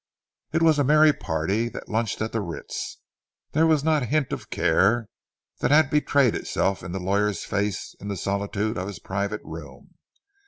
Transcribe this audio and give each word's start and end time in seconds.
It 0.51 0.63
was 0.63 0.79
a 0.79 0.83
merry 0.83 1.13
party 1.13 1.69
that 1.69 1.87
lunched 1.87 2.23
at 2.23 2.31
the 2.31 2.41
Ritz. 2.41 2.97
There 3.51 3.67
was 3.67 3.83
not 3.83 4.01
a 4.01 4.05
hint 4.07 4.33
of 4.33 4.39
the 4.39 4.45
care 4.47 5.07
that 5.59 5.69
had 5.69 5.91
betrayed 5.91 6.33
itself 6.33 6.81
in 6.81 6.91
the 6.91 6.99
lawyer's 6.99 7.45
face 7.45 7.93
in 7.99 8.07
the 8.07 8.17
solitude 8.17 8.79
of 8.79 8.87
his 8.87 8.97
private 8.97 9.41
room. 9.43 9.93